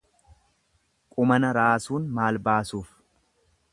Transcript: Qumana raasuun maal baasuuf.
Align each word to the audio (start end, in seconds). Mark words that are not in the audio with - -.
Qumana 1.17 1.51
raasuun 1.59 2.09
maal 2.21 2.43
baasuuf. 2.49 2.89